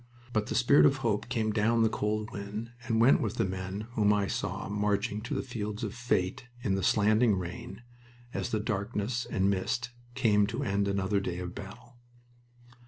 [0.33, 3.81] But the spirit of hope came down the cold wind and went with the men
[3.91, 7.83] whom I saw marching to the fields of fate in the slanting rain,
[8.33, 11.97] as the darkness and the mist came to end another day of battle.